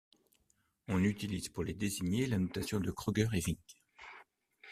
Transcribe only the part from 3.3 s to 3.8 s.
et Vink.